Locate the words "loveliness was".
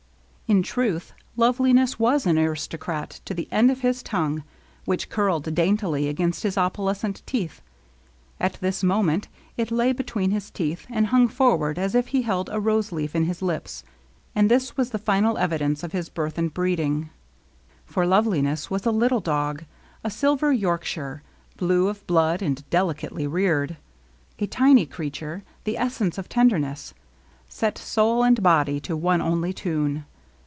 1.37-2.25